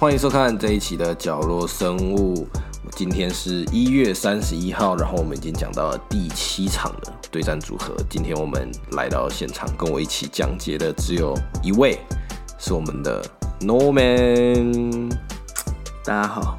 [0.00, 2.44] 欢迎收看这一期的角落生物。
[2.90, 7.94] 今天是一月三十一号，然后我们已经讲到了第七场的对战组合。
[8.10, 12.00] 今天我们来到现场，跟我一起讲解的只有一位，
[12.58, 13.24] 是我们的
[13.60, 15.08] Norman。
[16.04, 16.58] 大家好，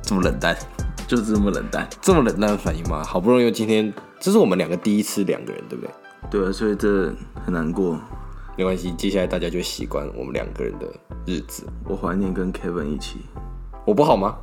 [0.00, 0.56] 这么冷淡，
[1.08, 1.88] 就是这么冷淡。
[2.00, 3.02] 这么冷淡的反应吗？
[3.02, 5.92] 好不容易今天，这是我们两个第一次两个人，对不对？
[6.30, 7.12] 对啊，所以这
[7.44, 7.98] 很难过。
[8.56, 10.86] 没关系，接下来大家就习惯我们两个人的
[11.26, 11.64] 日子。
[11.84, 13.20] 我怀念跟 Kevin 一起，
[13.86, 14.36] 我不好吗？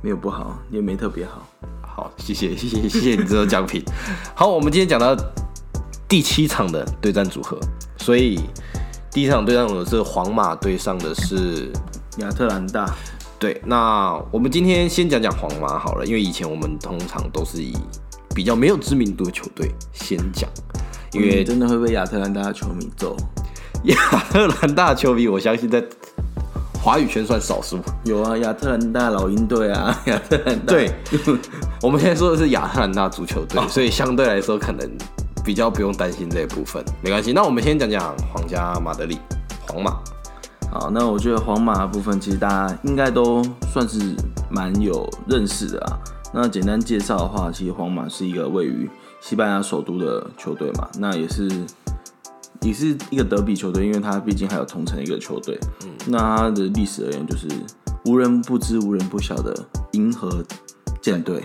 [0.00, 1.46] 没有不好，也没特别好。
[1.82, 3.82] 好，谢谢谢谢谢谢你这个奖品。
[4.34, 5.14] 好，我们今天讲到
[6.08, 7.58] 第七场的对战组合，
[7.98, 8.40] 所以
[9.10, 11.70] 第一场对战组合是皇马对上的是
[12.18, 12.92] 亚特兰大，
[13.38, 13.60] 对。
[13.64, 17.76] 那我们今天先讲讲皇马好了，因为以前我们通常都是以
[18.34, 20.50] 比较没有知名度的球队先讲，
[21.14, 23.16] 因为真的会被亚特兰大的球迷揍。
[23.84, 23.96] 亚
[24.30, 25.82] 特兰大球迷，我相信在
[26.82, 27.78] 华语圈算少数。
[28.04, 30.90] 有啊，亚特兰大老鹰队啊， 亚特兰大对，
[31.82, 34.90] 我们现在说的是亚特兰大足球队，所以相对来说可能
[35.44, 37.32] 比较不用担心这一部分，没关系。
[37.32, 39.18] 那我们先讲讲皇家马德里，
[39.68, 39.98] 皇马。
[40.72, 43.42] 好，那我觉得皇马的部分其实大家应该都
[43.72, 44.16] 算是
[44.50, 45.98] 蛮有认识的啊。
[46.32, 48.90] 那简单介绍的话，其实皇马是一个位于
[49.26, 51.48] 西班牙首都的球队嘛，那也是
[52.60, 55.58] 也是一个德比球队，因为它毕竟还有同城一个球队。
[55.82, 57.48] 嗯，那它的历史而言，就是
[58.04, 59.56] 无人不知、无人不晓的
[59.92, 60.44] 银河
[61.00, 61.42] 舰队。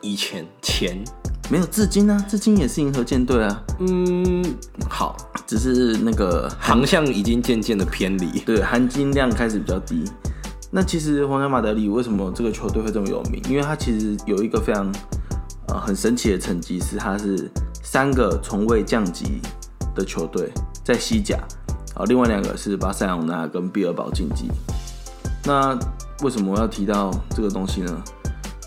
[0.00, 1.02] 以前前，
[1.50, 4.44] 没有，至今啊，至今也是银河舰队啊，嗯，
[4.88, 8.38] 好，只是那个航向已经渐渐的偏离。
[8.46, 10.04] 对，含金量开始比较低。
[10.70, 13.42] 那其实皇家马德里为什么这个球队会这么有名？
[13.50, 14.88] 因为它其实有一个非常
[15.68, 17.50] 呃很神奇的成绩，是他是
[17.82, 19.40] 三个从未降级
[19.94, 20.52] 的球队
[20.84, 21.38] 在西甲，
[21.94, 24.50] 好，另外两个是巴塞隆纳跟毕尔堡竞技。
[25.44, 25.78] 那
[26.22, 28.02] 为什么我要提到这个东西呢？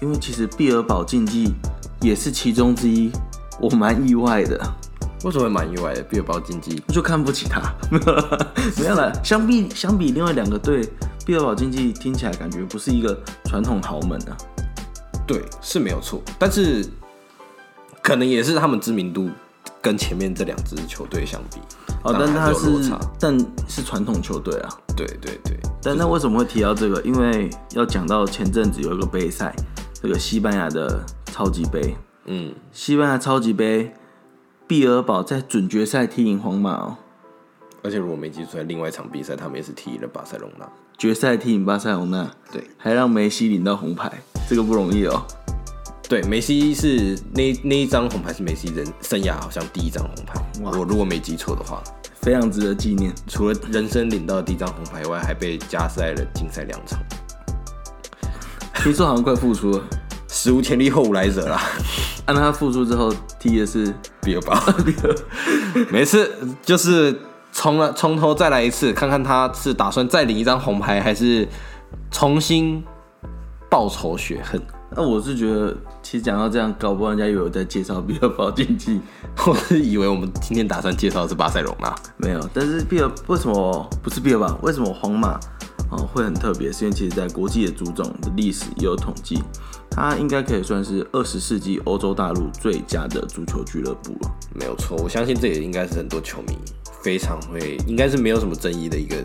[0.02, 1.54] 因为其实毕尔堡竞技
[2.02, 3.12] 也是其中之一，
[3.60, 4.60] 我蛮意外的。
[5.24, 6.02] 为什么会蛮意外的？
[6.02, 7.62] 毕尔堡竞技，我就看不起他，
[8.82, 9.14] 没有了。
[9.24, 10.90] 相比相比另外两个队，
[11.24, 14.36] 毕尔堡竞技听起来感觉不是一个传统豪门啊。
[15.32, 16.86] 对，是没有错，但是
[18.02, 19.30] 可能也是他们知名度
[19.82, 21.60] 跟前面这两支球队相比，
[22.04, 24.70] 哦，但他是但是传统球队啊。
[24.98, 27.02] 对对对，但那为什么会提到这个？
[27.04, 29.56] 因为要讲到前阵子有一个杯赛，
[29.94, 33.94] 这个西班牙的超级杯，嗯，西班牙超级杯，
[34.68, 36.98] 毕尔堡在准决赛踢赢皇马哦，
[37.84, 40.68] 而且如果没记错，另外一场比赛他们也是踢了巴塞隆纳。
[40.98, 45.26] 决赛踢赢巴塞隆纳，对还让梅西领到红牌，这个不容易哦。
[46.10, 51.82] 对，梅西是那那一张红牌是梅西人生涯好像第一张红牌，我如果没记错的话，
[52.20, 53.14] 非常值得纪念。
[53.30, 57.00] 除了人生领到的第一张红牌以外，还被加赛了禁赛两场，
[58.84, 59.82] 听说好像快复出了，
[60.28, 61.62] 史无前例后无来者啦。
[62.28, 63.10] 按他复出之后
[63.40, 63.96] 踢的是？
[64.22, 64.62] 比尔巴，
[65.90, 66.30] 没事，
[66.62, 67.18] 就是
[67.54, 71.48] 从了从头再来一次，看看他是打算再领一张红牌，还是
[72.12, 72.84] 重新
[73.72, 74.62] 报仇雪恨。
[74.94, 75.74] 那我是觉得，
[76.04, 79.00] 其实讲到这样，搞不好人家以为我在介绍毕尔堡竞技，
[79.48, 82.50] 我是以为我们今天打算介绍的是巴塞罗那，没有。
[82.54, 84.60] 但是毕尔为什么不是毕尔堡？
[84.62, 85.40] 为什么皇马
[85.90, 86.70] 哦会很特别？
[86.74, 89.42] 是因为其实在国际的足总的历史也有统计，
[89.90, 94.32] 它应该可以算是二十世纪欧洲大陆最佳的足球俱乐部了。
[94.54, 94.98] 没有错。
[94.98, 96.58] 我相信这也应该是很多球迷
[97.02, 99.16] 非常会，应该是没有什么争议的一个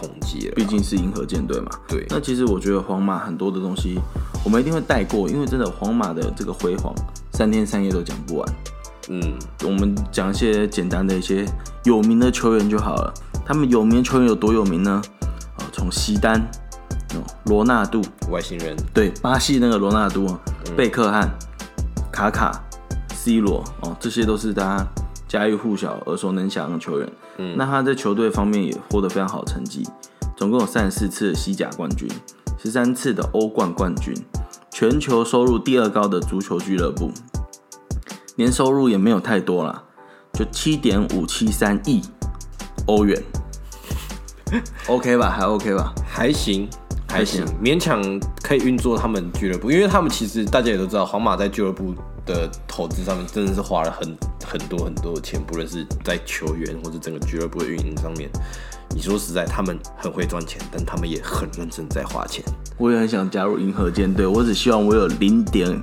[0.00, 0.54] 统计了。
[0.54, 1.70] 毕竟是银河舰队嘛。
[1.88, 3.98] 对那其实我觉得皇马很多的东西，
[4.44, 6.94] 我们一定会带过，因为真的皇马的这个辉煌，
[7.32, 8.48] 三天三夜都讲不完。
[9.08, 9.20] 嗯，
[9.64, 11.44] 我们讲一些简单的一些
[11.84, 13.12] 有名的球员就好了。
[13.44, 15.02] 他们有名的球员有多有名呢？
[15.58, 16.40] 哦，从西丹、
[17.14, 18.00] 哦罗纳度，
[18.30, 20.38] 外星人，对，巴西那个罗纳度啊，
[20.76, 21.28] 贝克汉、
[22.12, 22.62] 卡卡、
[23.12, 24.86] C 罗，哦，这些都是大家
[25.26, 27.08] 家喻户晓、耳熟能详的球员。
[27.40, 29.82] 嗯，那他在球队方面也获得非常好的成绩，
[30.36, 32.06] 总共有三十四次的西甲冠军，
[32.62, 34.14] 十三次的欧冠冠军，
[34.70, 37.10] 全球收入第二高的足球俱乐部，
[38.36, 39.82] 年收入也没有太多啦，
[40.34, 42.02] 就七点五七三亿
[42.86, 43.22] 欧元。
[44.86, 45.94] OK 吧，还 OK 吧？
[46.06, 46.68] 还行，
[47.08, 48.02] 还行行，勉强
[48.42, 51.94] 可以运作他们俱乐部，因为他们其实大家也都知道，皇马在俱乐部
[52.30, 54.16] 的投资上面真的是花了很
[54.46, 58.30] 很多很多的钱，不论是在球员或者整个俱乐部的运营上面。
[58.92, 62.44] 你说实在，他们很会赚钱，但他们也很认真在花钱。
[62.76, 65.80] 我也很想加入银河舰队，我只希望我有零点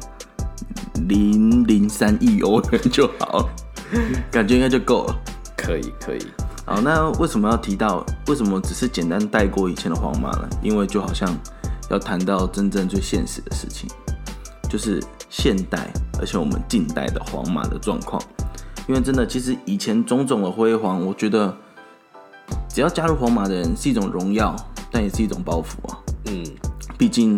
[1.08, 3.50] 零零三亿欧元就好，
[4.30, 5.16] 感觉应该就够了。
[5.56, 6.28] 可以，可以。
[6.66, 8.06] 好，那为什么要提到？
[8.28, 10.50] 为什么只是简单带过以前的皇马呢？
[10.62, 11.34] 因为就好像
[11.90, 13.90] 要谈到真正最现实的事情，
[14.70, 18.22] 就是现代而且我们近代的皇马的状况。
[18.88, 21.56] 因为真的，其实以前种种的辉煌，我觉得
[22.70, 24.56] 只要加入皇马的人是一种荣耀，
[24.92, 26.00] 但也是一种包袱啊。
[26.26, 26.44] 嗯，
[26.98, 27.38] 毕竟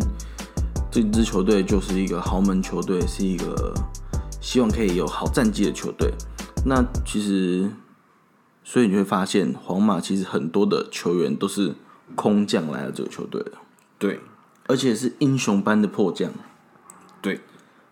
[0.91, 3.73] 这支球队就是一个豪门球队，是一个
[4.39, 6.13] 希望可以有好战绩的球队。
[6.65, 7.69] 那其实。
[8.61, 11.73] 所以你会发现，皇马其实很多的球员都是
[12.13, 13.53] 空降来了这个球队的，
[13.97, 14.19] 对，
[14.67, 16.31] 而且是英雄般的迫降，
[17.19, 17.41] 对，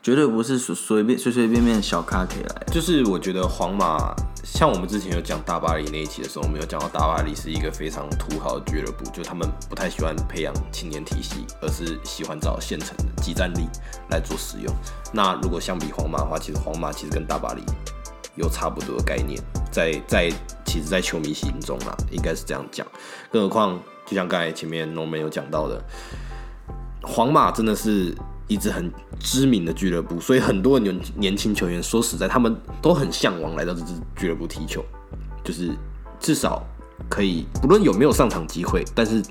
[0.07, 2.63] 绝对不是随随便随随便便小咖可以来。
[2.71, 13.67] 就是我觉得皇马，像我们之前有讲大巴黎那一期的时候，我们有讲到大巴黎是一个非常土豪的俱乐部，就他们不太喜欢培养青年体系，而是喜欢找现成的集战力
[14.09, 14.73] 来做使用。
[15.11, 17.61] 那如果相比皇马的话，其实皇马其实跟大巴黎
[18.37, 19.37] 有差不多的概念，
[19.69, 20.31] 在在。
[20.63, 22.85] 其实，在球迷心中啊，应该是这样讲。
[23.31, 25.81] 更何况，就像刚才前面龙门有讲到的，
[27.01, 28.13] 皇马真的是
[28.47, 34.83] 一支很知名的俱乐部，所以很多年年轻球员，说实在，他们都很向往来到这支俱乐部踢球，
[35.43, 35.71] 就是
[36.19, 36.65] 至少
[37.09, 39.21] 可以，不论有没有上场机会，但是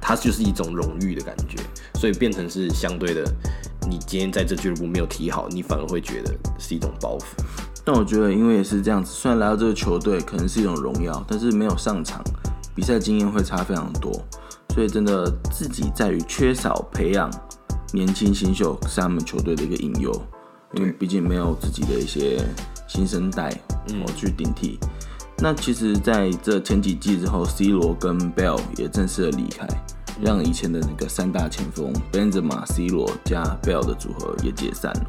[0.00, 1.56] 它就是一种荣誉的感觉，
[1.94, 3.24] 所以变成是相对的，
[3.88, 7.24] 你今天在这俱乐部没有踢好，你反而会觉得是一种包袱。
[7.84, 12.24] 但我觉得，因为也是这样子，虽然来到这个球队可能是一种荣耀，但是没有上场，
[12.74, 14.10] 比赛经验会差非常多。
[14.74, 17.30] 所以真的自己在于缺少培养
[17.94, 20.12] 年轻新秀，是他们球队的一个引诱。
[20.74, 22.44] 因为毕竟没有自己的一些
[22.88, 23.48] 新生代
[24.04, 24.76] 我去顶替。
[25.38, 29.68] 那其实在这前几季之后，C 罗跟 Bell 也正式的离开，
[30.20, 35.06] 让以前的那个三大前锋 Benzema、C 罗加 Bell 的组合也解散了。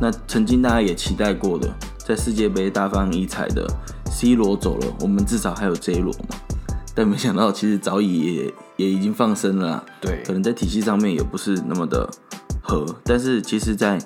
[0.00, 1.72] 那曾经大家也期待过的。
[1.98, 3.68] 在世界杯大放异彩的
[4.10, 6.36] C 罗走了，我们至少还有 J 罗嘛？
[6.98, 9.84] 但没想到，其实早已也也已经放生了。
[10.00, 12.10] 对，可能在体系上面也不是那么的
[12.60, 12.84] 合。
[13.04, 13.96] 但是其实，在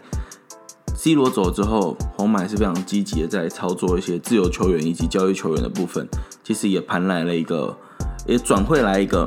[0.94, 6.06] C 罗走之后，皇马是非常积极的在操作一些自由球员以及交易球员的部分。
[6.44, 7.74] 其实也盘来了一个，
[8.26, 9.26] 也转会来一个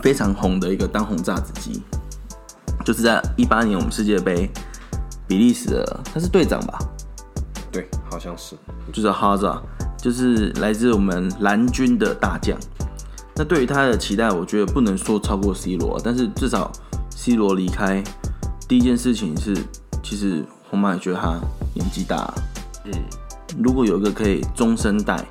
[0.00, 1.82] 非常红的一个当红炸子鸡，
[2.86, 4.50] 就是在一八年我们世界杯
[5.28, 6.78] 比利时的，他是队长吧？
[7.70, 8.56] 对，好像是，
[8.94, 9.62] 就是哈扎，
[10.02, 12.58] 就是来自我们蓝军的大将。
[13.36, 16.72] 那对于他的期待，我觉得不能说超过 C 罗，但是至少
[17.10, 18.02] C 罗离开
[18.68, 19.56] 第一件事情是，
[20.02, 21.40] 其实皇马也觉得他
[21.72, 22.34] 年纪大。
[22.84, 22.92] 嗯，
[23.62, 25.24] 如果有一个可以终身带，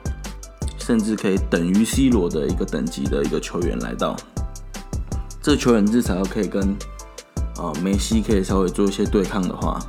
[0.80, 4.16] 甚至可以等于 C 罗的一个等级的一个球员来到，
[5.42, 6.76] 这球员至少要可以跟
[7.58, 9.80] 啊梅西可以稍微做一些对抗的话。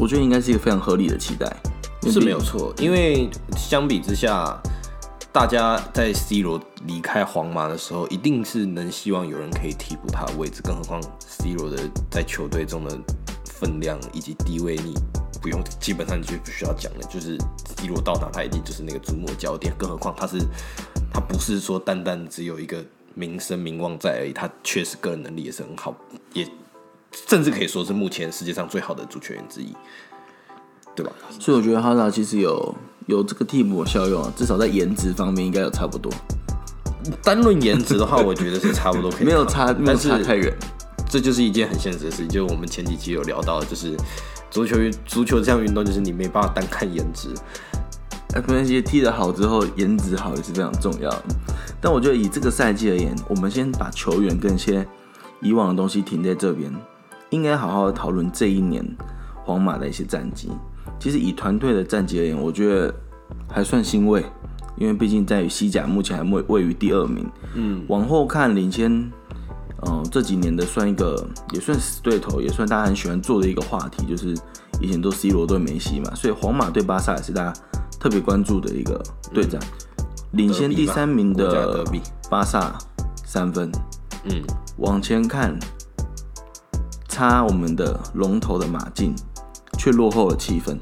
[0.00, 1.54] 我觉得应该是一个非常合理的期待，
[2.10, 2.72] 是没有错。
[2.78, 4.60] 因为相比之下，
[5.32, 10.62] 大家在 C 罗离开皇马的时候，一定是能希望有人可以替补他的位置。
[10.62, 11.78] 更何况 C 罗的
[12.10, 12.98] 在球队中的
[13.44, 14.94] 分量以及地位，你
[15.42, 17.00] 不用基本上你就不需要讲了。
[17.08, 17.36] 就是
[17.76, 19.74] C 罗到哪，他一定就是那个瞩目的焦点。
[19.76, 20.38] 更何况他是
[21.12, 22.84] 他不是说单单只有一个
[23.14, 25.94] 名声名望在而已，他确实个人能力也是很好，
[26.32, 26.48] 也。
[27.28, 29.72] 甚至可以说是目前世界上最好的足球员之一，
[30.94, 31.12] 对吧？
[31.38, 32.74] 所以我觉得哈萨其实有
[33.06, 36.12] 有这个替补效用啊，至少在颜值方面应该有差不多。
[37.22, 40.52] 单论颜值的话，我觉得是差不多，可以 没有差，没有差太远。
[41.08, 43.96] 这就是一件很现实的事情，就是我们前几期有聊到，就是
[44.50, 47.28] 足球足球这项运动，就是你没办法单看颜值。
[48.34, 51.14] 哎，关系，踢得好之后，颜值好也是非常重要。
[51.80, 54.86] 但我觉得以这个赛季而言，我们先把球员跟一些
[55.40, 56.72] 以往的东西停在这边。
[57.30, 58.84] 应该好好的讨论这一年
[59.44, 60.50] 皇马的一些战绩。
[60.98, 62.94] 其实以团队的战绩而言，我觉得
[63.48, 64.24] 还算欣慰，
[64.76, 67.26] 因为毕竟在于西甲目前还位位于第二名。
[67.54, 68.90] 嗯，往后看领先，
[69.86, 74.34] 嗯，这几年的算一个也算死对头，也算大家很喜欢做的一个话题，就是
[74.80, 77.60] 以前都 C 罗对梅西嘛，所以皇马对巴萨也是大家
[77.98, 79.60] 特别关注的一个对战。
[80.32, 81.84] 领先第三名的
[82.30, 82.76] 巴萨
[83.24, 83.70] 三分。
[84.24, 84.42] 嗯，
[84.78, 85.58] 往前看。
[87.06, 89.14] 差我们的龙头的马竞，
[89.78, 90.78] 却落后了七分，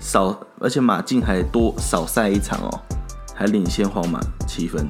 [0.00, 2.80] 少而且马竞还多少赛一场哦，
[3.34, 4.86] 还领先皇马七分，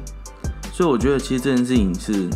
[0.72, 2.28] 所以我觉得其实这件事情是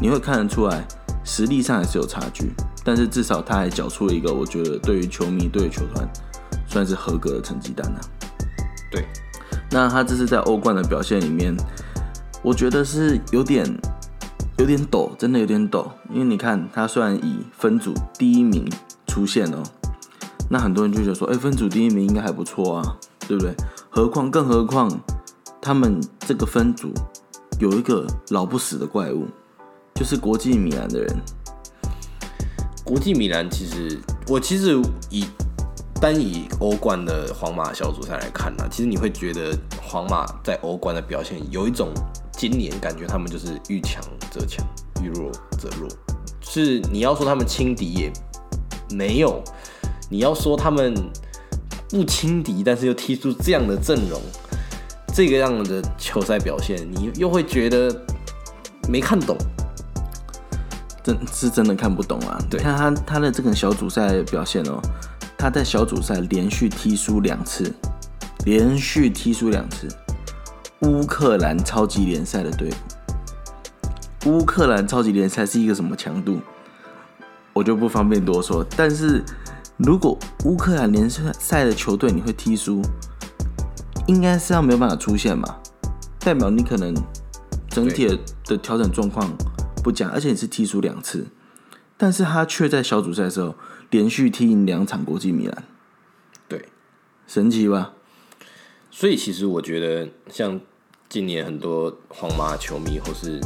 [0.00, 0.86] 你会看得出来，
[1.24, 2.52] 实力上还是有差距，
[2.84, 6.08] 但是至少他还缴出了一个我觉得对于球迷对于球团
[6.66, 8.00] 算是合格的成绩单呐。
[8.90, 9.06] 对，
[9.70, 11.56] 那他这次在欧冠的表现里面，
[12.42, 13.66] 我觉得是有点。
[14.56, 18.64] 有点抖，真的有点抖，因为你看，他虽然以分组第一名
[19.14, 19.62] 出现哦，
[20.50, 22.96] 那很多人就觉得说，哎，分组第一名应该还不错啊，
[23.28, 23.54] 对不对？
[23.88, 24.90] 何况，更何况，
[25.62, 26.92] 他们这个分组
[27.60, 29.28] 有一个老不死的怪物，
[29.94, 31.16] 就是国际米兰的人。
[32.82, 34.76] 国际米兰其实，我其实
[35.10, 35.24] 以
[36.00, 41.90] 单以欧冠的皇马小组赛来看呢，其实你会觉得皇马在欧冠的表现有一种
[42.32, 44.02] 今年感觉他们就是遇强
[44.32, 44.66] 则强，
[45.00, 45.88] 遇弱则弱。
[46.40, 48.12] 是你要说他们轻敌也
[48.90, 49.42] 没有，
[50.08, 50.94] 你要说他们
[51.88, 54.20] 不轻敌，但是又踢出这样的阵容，
[55.14, 58.04] 这个样的球赛表现，你又会觉得
[58.88, 59.36] 没看懂。
[61.02, 62.38] 真是真的看不懂啊！
[62.48, 64.80] 对看他他的这个小组赛表现哦，
[65.36, 67.70] 他在小组赛连续踢输两次，
[68.46, 69.86] 连续踢输两次，
[70.80, 74.30] 乌克兰超级联赛的队伍。
[74.30, 76.40] 乌克兰超级联赛是一个什么强度，
[77.54, 78.66] 我就不方便多说。
[78.76, 79.24] 但是
[79.78, 82.82] 如果乌克兰联赛的球队你会踢输，
[84.06, 85.56] 应该是要没有办法出现嘛，
[86.18, 86.94] 代表你可能
[87.68, 89.30] 整体的的调整状况
[89.82, 91.26] 不佳，而且你是踢输两次，
[91.96, 93.54] 但是他却在小组赛的时候
[93.90, 95.64] 连续踢赢两场国际米兰，
[96.48, 96.68] 对，
[97.26, 97.92] 神奇吧？
[98.90, 100.60] 所以其实我觉得，像
[101.08, 103.40] 今年很多皇马球迷，或是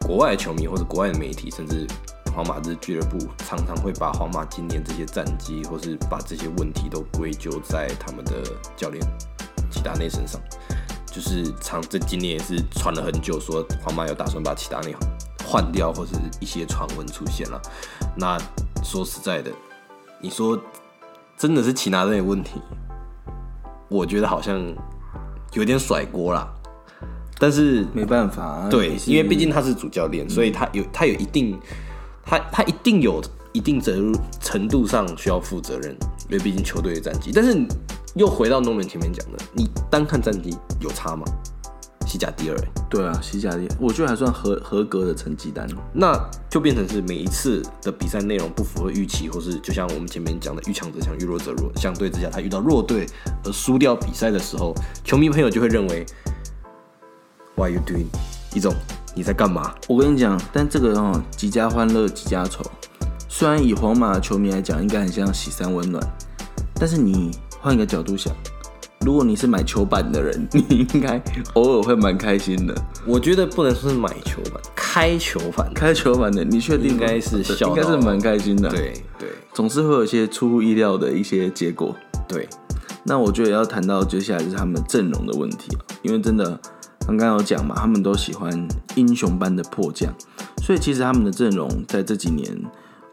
[0.00, 1.86] 国外球迷，或者国外的媒体，甚至
[2.38, 8.44] 皇马这俱乐部，常常会把皇马今年这些战绩，或是把这些问题都归咎在他们的
[8.76, 9.04] 教练
[9.72, 10.40] 齐达内身上。
[11.04, 14.94] 就是常这今年也是传了很久，说皇马有打算把齐达内
[15.44, 17.60] 换掉，或是一些传闻出现了。
[18.16, 18.38] 那
[18.84, 19.50] 说实在的，
[20.20, 20.56] 你说
[21.36, 22.62] 真的是齐达内的问题？
[23.88, 24.64] 我觉得好像
[25.54, 26.48] 有点甩锅啦，
[27.36, 31.58] 但是没办法、啊，对因为毕竟他是主教练，所以他有他有一定，
[32.28, 33.96] 他他一定有一定责
[34.40, 35.96] 程度上需要负责任，
[36.28, 37.32] 因为毕竟球队的战绩。
[37.34, 37.56] 但是
[38.14, 41.24] 又回到诺门前面讲的，你单看战绩有差吗？
[42.06, 45.68] 西甲第二、欸，对啊，西甲的我觉得还算合合格的成绩单。
[45.92, 46.18] 那
[46.48, 51.70] 就变成是每一次的比赛内容不符合预期，或是就像我们前面讲的遇强则强，遇弱则弱。
[51.76, 53.06] 相对之下，他遇到弱队
[53.44, 56.06] 而输掉比赛的时候，球迷朋友就会认为
[57.56, 58.06] ，Why you doing？
[58.54, 58.74] 一种
[59.18, 59.74] 你在干嘛？
[59.88, 62.62] 我跟你讲，但这个哦，几家欢乐几家愁。
[63.28, 66.00] 虽然以皇马球迷来讲，应该很像喜三温暖，
[66.76, 68.32] 但是你换一个角度想，
[69.00, 71.20] 如果你是买球板的人， 你应该
[71.54, 72.72] 偶尔会蛮开心的。
[73.04, 75.68] 我觉得不能说是买球板，开球板。
[75.74, 81.92] 开球板的，你确定应该是笑应该是蛮开心的。，对对总是会有一些出乎意料的一些结果。
[82.28, 82.48] 对，
[83.02, 86.56] 那我觉得要谈到接下来就是他们阵容的问题啊，因为真的
[87.16, 90.12] 刚刚有讲嘛，他们都喜欢英雄般的迫降，
[90.62, 92.46] 所以其实他们的阵容在这几年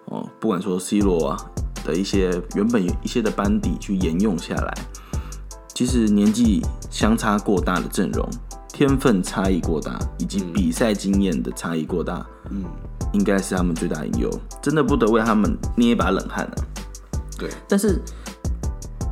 [0.05, 1.37] 哦，不管说 C 罗啊
[1.85, 4.73] 的一些原本有一些的班底去沿用下来，
[5.73, 6.61] 其实年纪
[6.91, 8.27] 相差过大的阵容，
[8.67, 12.63] 天分差异过大，以及比赛经验的差异过大，嗯，
[13.13, 14.29] 应该是他们最大隐忧，
[14.61, 16.55] 真的不得为他们捏一把冷汗啊。
[17.37, 18.01] 对，但是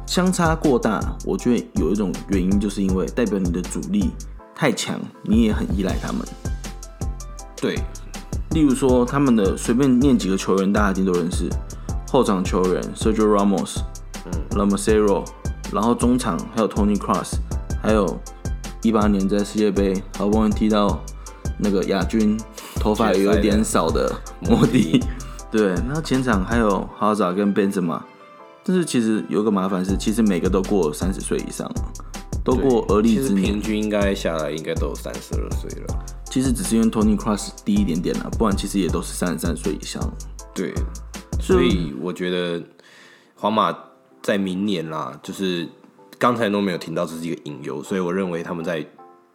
[0.06, 4.12] 相差过大，我觉得有一种原因，就是因为代表你的主力
[4.56, 6.22] 太强，你也很依赖他们。
[7.56, 7.76] 对，
[8.52, 11.50] 例如说，他们的随便念几个球员，大家一定都认识。
[12.08, 13.80] 后场球员 Sergio Ramos，
[14.26, 15.24] 嗯 l a m a s e r o
[15.72, 17.38] 然后中场还有 Tony Cross，
[17.82, 18.20] 还有
[18.84, 21.02] 一八年在世界杯好不容易踢到
[21.58, 22.40] 那个亚军，
[22.76, 25.04] 头发也有点少的莫迪。
[25.50, 28.00] 对，那前场还有哈扎跟 Benzema，
[28.64, 31.76] 但是其实有个麻烦是，其实每个都过三十岁以上了，
[32.44, 33.62] 都过而立其实之年平。
[33.62, 36.06] 均应该下来应该都有三十二岁了。
[36.26, 40.02] 其实只是因为 Tony Cross 低一点点啦，不然其实也都是三十三岁以上。
[40.54, 40.74] 对，
[41.40, 42.62] 所以我觉得
[43.36, 43.78] 皇马
[44.22, 45.68] 在明年啦，就是
[46.18, 48.86] 刚才都没有听到这是一个隐忧，所以我认为他们在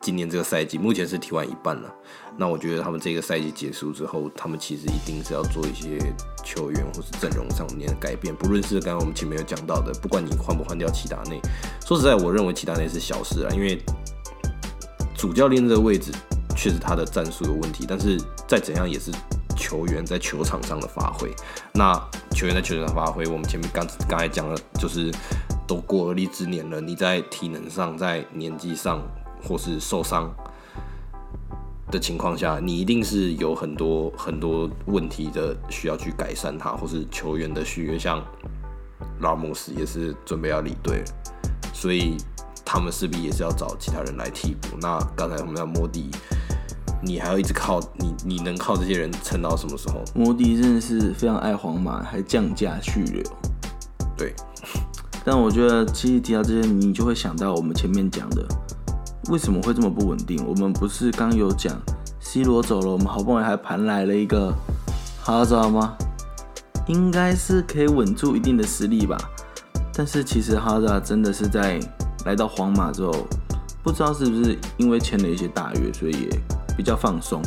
[0.00, 1.92] 今年这个赛季目前是踢完一半了。
[2.36, 5.98] 那我觉得他们这个赛季结束之后，他们其实一定是要做一些
[6.44, 11.40] 球员或是阵容上面的改变，不论是刚刚我们前面有讲到的，不管你换不换掉齐达内，
[11.84, 13.82] 说实在，我认为齐达内是小事啊，因为
[15.16, 16.12] 主教练这个位置
[16.56, 19.10] 确实他的战术有问题，但是再怎样也是
[19.56, 21.34] 球员在球场上的发挥。
[21.74, 21.92] 那
[22.30, 25.12] 球员在球场上发挥，我们前面刚刚才讲了，就是
[25.66, 29.02] 都过而立之年了，你在体能上、在年纪上
[29.42, 30.30] 或是受伤
[31.90, 38.22] 的情况下，你一定是有很多很多问题的需要去改善它，或是球员的续约，像
[39.20, 41.02] 拉莫斯也是准备要离队，
[41.72, 42.16] 所以
[42.64, 44.76] 他们势必也是要找其他人来替补。
[44.80, 46.10] 那刚才我们讲莫迪，
[47.02, 50.02] 你还要一直靠你，你能靠这些人撑到什么时候？
[50.14, 53.22] 摩迪真的是非常爱皇马，还降价续留。
[54.16, 54.34] 对，
[55.24, 58.46] 但我觉得，其实提到这些，你就会想到我们前面讲的，
[59.28, 60.42] 为什么会这么不稳定？
[60.46, 61.76] 我们不是刚有讲
[62.18, 64.52] C 罗走了，我们好不容易还盘来了一个
[65.22, 65.94] 哈扎吗？
[66.86, 69.18] 应该是可以稳住一定的实力吧。
[69.92, 71.78] 但是其实哈扎真的是在
[72.24, 73.12] 来到皇马之后，
[73.82, 76.28] 不知道是不是因为签了一些大约，所以也
[76.74, 77.42] 比较放松。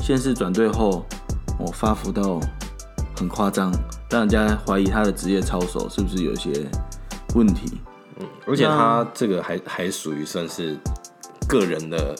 [0.00, 1.04] 先是转队后，
[1.58, 2.38] 我发福到
[3.16, 3.72] 很夸张，
[4.08, 6.52] 让人家怀疑他的职业操守是不是有些
[7.34, 7.80] 问题。
[8.20, 10.78] 嗯，而且他这个还还属于算是
[11.48, 12.14] 个人的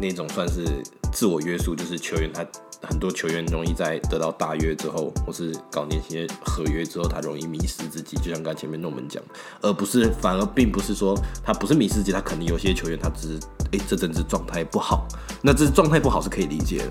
[0.00, 0.64] 那种，算是
[1.12, 2.46] 自我约束，就是球员他
[2.82, 9.22] 很多球员容易在得到大约之后，或是搞那些合约之后，他容易迷失自己，就像刚才前面诺门讲，
[9.60, 15.06] 而不是反而并不是说他不是迷失自己，他可能有些球员他只是哎这阵子状态不好，
[15.42, 16.84] 那这状态不好是可以理解的。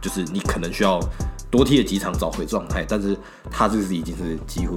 [0.00, 1.00] 就是你可能需要
[1.50, 3.18] 多踢了几场找回状态，但是
[3.50, 4.76] 他这是已经是几乎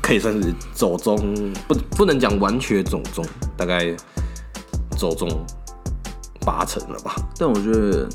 [0.00, 1.34] 可以算是走中，
[1.66, 3.92] 不不能讲完全走中，大概
[4.96, 5.28] 走中
[6.44, 7.14] 八成了吧。
[7.38, 8.08] 但我觉得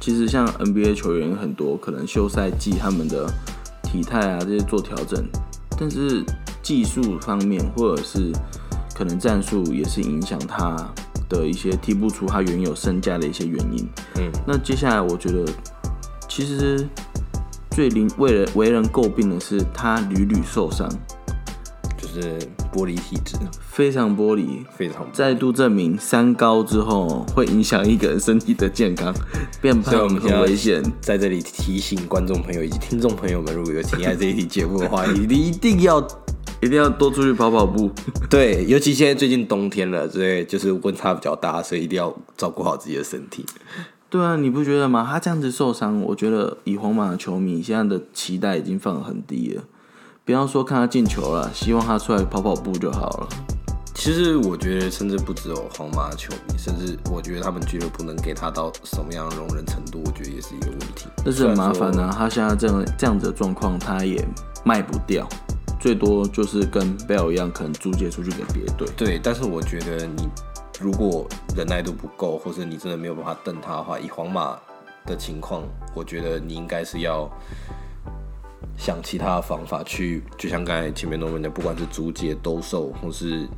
[0.00, 3.32] 其实像 NBA 球员很多，可能休赛季他们的
[3.82, 5.24] 体态啊这些做调整，
[5.78, 6.24] 但是
[6.62, 8.32] 技术方面或者是
[8.94, 10.76] 可能战术也是影响他
[11.28, 13.88] 的一些踢不出他原有身价的一些原因。
[14.16, 15.44] 嗯，那接下来我觉得。
[16.28, 16.88] 其实
[17.72, 20.88] 最令为人为人诟病的是他屡屡受伤，
[22.12, 22.38] 就是
[22.72, 29.14] 玻璃体质，非常玻璃，非常再度证明三高之后会影响一个人身体的健康，
[29.62, 30.82] 变胖很危险。
[31.00, 35.98] 在这里提醒观众朋友以及听众朋友们，如果有听爱这一期节目的话， 一定一定要
[36.60, 37.90] 一定要多出去跑跑步。
[38.28, 43.46] 对，尤其现在最近冬天了，所以就是温差比较大，所以一定要照顾好自己的身体。
[44.10, 45.08] 对啊，你不觉得吗？
[45.10, 49.64] 他这样子受伤，我觉得以皇马的球迷现在的期待已经放得很低了。
[50.24, 53.28] 不要说看他进球了，希望他出来跑跑步就好了。
[53.94, 61.08] 其实我觉得，甚至不只有皇马的球迷，甚至我觉得他们俱乐部能给他到什么样的容忍程度，我觉得也是一个问题。
[61.24, 64.24] 但是很麻烦啊，他现在这样这样子的状况，他也
[64.64, 65.28] 卖不掉，
[65.80, 68.88] 最多就是跟贝尔一样，可能租借出去给别队。
[68.96, 70.28] 对，但是我觉得你。
[70.80, 74.58] 如果忍耐度不够，或者你真的没有办法瞪他的话，以皇马
[75.06, 75.62] 的情况，
[75.94, 77.30] 我觉得你应该是要
[78.76, 83.48] 想其他的方法去，就像刚才前面都问的，不管是租借、兜售，或是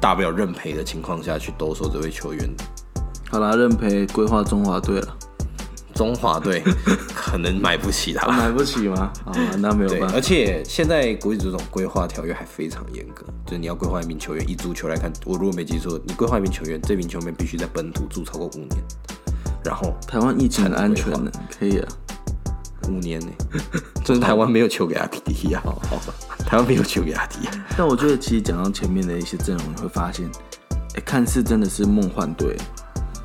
[0.00, 2.48] 大不了认赔的情况下去兜售这位球员。
[3.30, 5.16] 好啦，认赔规划中华队了。
[5.92, 6.62] 中华队
[7.14, 9.12] 可能买不起他， 买不起吗？
[9.26, 10.14] 啊，那没有办法。
[10.14, 18.82] 而且现在国际足总规划条约还非常严格，就是你要规划一名球员，以足球来看，我如果没记错，你规划一名球员，这名球员必须在本土住超过五年。
[19.62, 21.30] 然后台湾疫情安全的？
[21.50, 21.88] 可以啊，
[22.90, 23.28] 五年呢？
[24.04, 25.62] 就是台湾没有球给他踢啊，
[26.46, 27.48] 台湾没有球给他踢。
[27.76, 30.28] 但我觉得其实讲到前面的一些阵容，你会发现，
[30.96, 32.56] 哎，看似真的是梦幻队，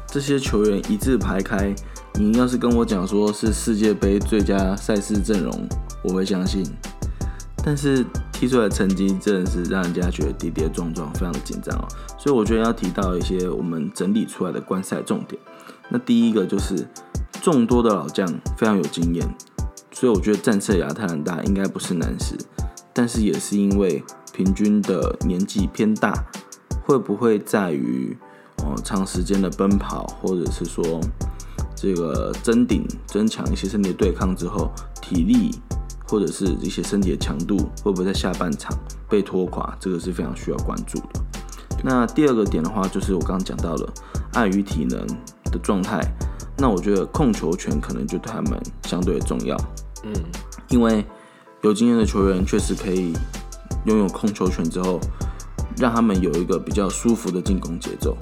[0.08, 1.74] 这些球员一字排开。
[2.18, 5.68] 你要是跟我讲说是世界杯最佳赛事阵容，
[6.02, 6.64] 我会相信。
[7.62, 11.88] 但是踢出来的成绩真的是让人家觉得跌跌撞撞，非常的紧张哦。
[12.18, 15.42] 所以我觉得要提到一些我们整理出来的观赛重点。
[15.90, 16.88] 那第一个就是
[17.42, 19.28] 众多的老将非常有经验，
[19.96, 22.38] 所以我觉得战胜亚特兰大应该不是难事。
[22.94, 26.14] 但是也是因为平均的年纪偏大，
[26.86, 28.16] 会不会在于
[28.58, 31.02] 哦长时间的奔跑，或者是说？
[31.78, 35.52] 这个增顶、增强一些身体对抗之后，体力
[36.08, 38.76] 或者是一些身体的强度会不会在下半场
[39.10, 39.76] 被拖垮？
[39.78, 41.22] 这个是非常需要关注的。
[41.84, 43.94] 那第二个点的话，就是我刚刚讲到了，
[44.34, 45.06] 碍于体能
[45.52, 46.02] 的状态，
[46.58, 49.58] 那我觉得控球权可能就对他们相对重要。
[50.04, 50.14] 嗯，
[50.70, 51.06] 因为
[51.62, 53.14] 有经验的球员确实可以
[53.86, 55.00] 拥有控球权之后，
[55.78, 58.16] 让他们有一个比较舒服的进攻节奏。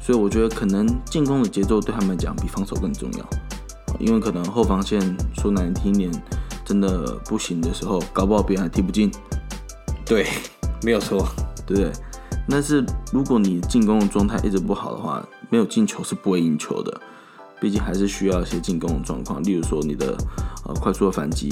[0.00, 3.24] 所以我觉得可能进攻的节奏对他们讲比防守更重要，
[4.00, 5.00] 因为可能后防线
[5.32, 6.10] 说难听点，
[6.64, 9.10] 真的不行的时候，搞不好别人还踢不进。
[10.04, 10.26] 对，
[10.82, 11.24] 没有错，
[11.64, 11.92] 对不对？
[12.48, 17.00] 但是如果你进攻的状态一直不好的话，没有进球是不会赢球的。
[17.62, 20.16] 毕竟还是需要一些进攻的状况，例如说你的
[20.66, 21.48] 呃快速的反击，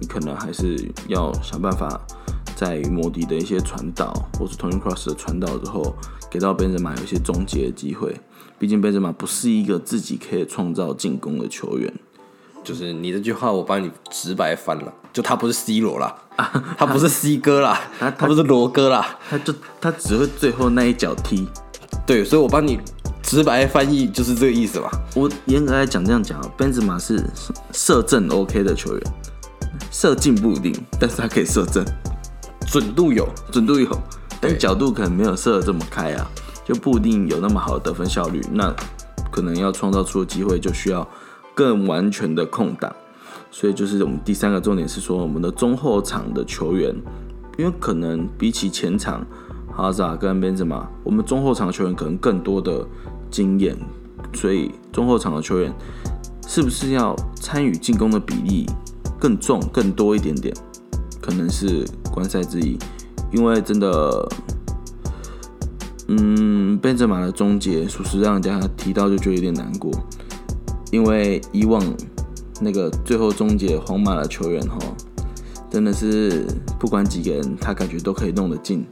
[0.00, 2.00] 你可能还是要想办法
[2.54, 5.96] 在摩迪的一些传导，或是 Tony Cross 的传导之后。
[6.30, 8.14] 给到贝泽马有一些终结的机会，
[8.58, 11.90] 毕竟贝泽马不是一个自己可以创造进攻的球员。
[12.62, 16.14] 就是你这句话，我帮你直白翻了，就他不是 C 罗啦，
[16.76, 21.48] 他不是 C 哥啦， 他他不是罗哥啦，他就他只会最后那一脚踢。
[22.06, 22.78] 对，所以我帮你
[23.28, 24.90] 直白翻译，就是这个意思吧。
[25.14, 27.22] 我严格来讲这样讲啊，贝泽马是
[27.72, 29.02] 射正 OK 的球员，
[29.90, 31.84] 射进不一定，但是他可以射正，
[32.66, 33.86] 准度有，准度有。
[34.40, 36.26] 但角度可能没有射的这么开啊，
[36.64, 38.40] 就不一定有那么好的得分效率。
[38.50, 38.74] 那
[39.30, 41.06] 可能要创造出的机会就需要
[41.54, 42.90] 更完全的空档。
[43.50, 46.96] 所以就是我们第三个重点是说，我们的中后场的球员，
[47.58, 49.22] 因为可能比起前场
[49.70, 52.86] 哈萨跟边泽马，我们中后场球员可能更多的
[53.30, 53.76] 经验，
[54.34, 55.72] 所以中后场的球员
[56.46, 58.66] 是不是要参与进攻的比例
[59.18, 60.54] 更重、更多一点点，
[61.20, 62.78] 可能是观赛之一。
[63.30, 64.28] 因为真的，
[66.06, 69.92] 嗯，贝泽马的终结，属实让人家提到就觉得有点难过。
[70.90, 71.84] 因为以往
[72.62, 74.78] 那个最后终结皇马的球员哈，
[75.70, 76.46] 真的是
[76.78, 78.86] 不管几个人，他感觉都可以弄得进，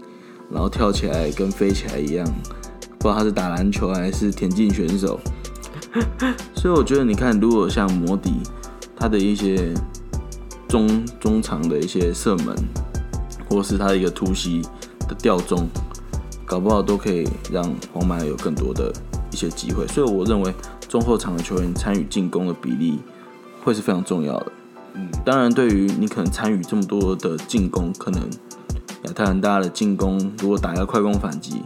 [0.53, 2.27] 然后跳起来跟飞起来一样，
[3.07, 5.21] 不知道他是打篮球还是田径选手。
[6.57, 8.33] 所以我觉得，你看，如果像摩迪，
[8.97, 9.73] 他的一些
[10.67, 12.55] 中中场的一些射门。
[13.49, 14.61] 或是他的一个突袭
[15.09, 15.69] 的吊中，
[16.45, 18.93] 搞不好都可以让皇马有更多的
[19.31, 19.87] 一些机会。
[19.87, 20.53] 所以我认为
[20.89, 22.99] 中后场的球员参与进攻的比例
[23.63, 24.53] 会是非常重要的。
[24.95, 28.21] 嗯，当然，对于你可能参与这么多的进攻，可能
[29.05, 31.63] 亚特兰大的进攻如果打一个快攻反击，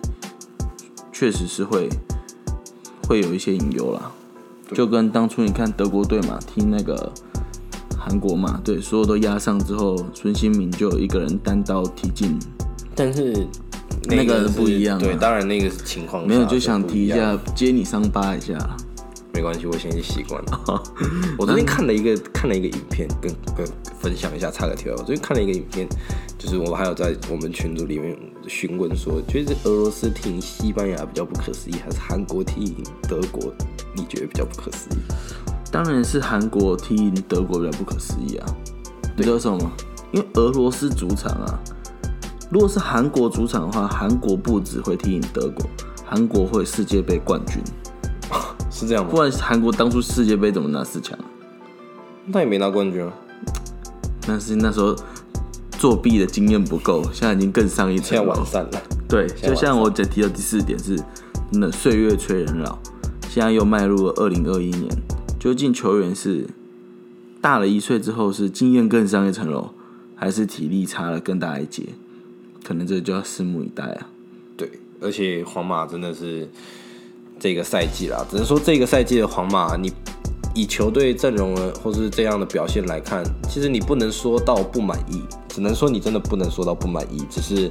[1.20, 1.86] 确实是会
[3.06, 4.10] 会有一些隐忧啦。
[4.72, 7.12] 就跟当初你看德国队嘛，踢那个。
[8.02, 12.38] 韩国嘛，对，所有都压上之后，孙兴民就一个人单刀踢进。
[12.94, 13.46] 但是
[14.04, 18.56] 那个不一样，对，当然那个情况没有，就想提一下，揭你伤疤一下。
[19.40, 20.82] 没关系，我现在习惯了。
[21.38, 23.66] 我昨天看了一个看了一个影片，跟跟
[23.98, 25.88] 分享一下，插个题外我昨天看了一个影片，
[26.36, 28.14] 就是我还有在我们群组里面
[28.46, 32.76] 询问说，觉得俄罗斯踢西班牙比较不可思议，还是韩国踢
[33.08, 33.50] 德国，
[33.96, 34.98] 你觉得比较不可思议？
[35.72, 38.46] 当然是韩国踢赢德国比较不可思议啊！
[39.16, 39.72] 你知道什么吗？
[40.12, 41.58] 因为俄罗斯主场啊，
[42.50, 45.64] 如果是韩国主场的话，韩国不只会踢赢德国，
[46.04, 47.62] 韩国会世界杯冠军，
[48.80, 49.10] 是这样吗？
[49.10, 51.18] 不然韩国当初世界杯怎么拿四强？
[52.24, 53.12] 那也没拿冠军啊。
[54.26, 54.96] 但是那时候
[55.72, 58.82] 作弊的经验不够，现在已经更上一层，现在完善了。
[59.06, 60.96] 对，就像我只提到第四点是，
[61.52, 62.78] 真的岁月催人老，
[63.28, 64.88] 现在又迈入了二零二一年。
[65.38, 66.46] 究竟球员是
[67.42, 69.74] 大了一岁之后是经验更上一层楼，
[70.16, 71.82] 还是体力差了更大一截？
[72.64, 74.06] 可能这就要拭目以待啊。
[74.56, 74.70] 对，
[75.02, 76.48] 而且皇马真的是
[77.40, 79.90] 这个赛季啦，只能说这个赛季的皇马，你
[80.54, 87.24] 以球队阵容或是这样的表现来看，其实你不能说到不满意，只能说你真的不能说到不满意。
[87.30, 87.70] 只是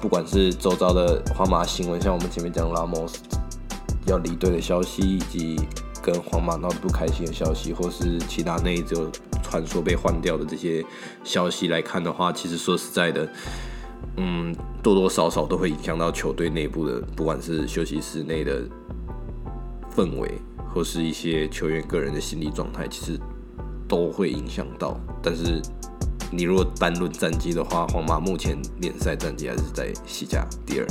[0.00, 3.18] 不管是周遭的皇马新闻，像我们前面讲拉莫斯
[4.06, 5.60] 要离队的消息，以及
[6.02, 9.10] 跟皇马闹得不开心的消息，或是其他那一则
[9.42, 10.82] 传说被换掉的这些
[11.24, 13.28] 消息来看的话，其实说实在的，
[14.16, 18.62] 嗯，多多少少都会影响到球队内部的，不管是休息室内的
[19.94, 20.30] 氛围，
[20.72, 23.18] 或是一些球员个人的心理状态，其实
[23.86, 24.98] 都会影响到。
[25.22, 25.60] 但是
[26.30, 30.86] 你如果单论战绩的话，皇马目前联赛战绩还是在西甲第二。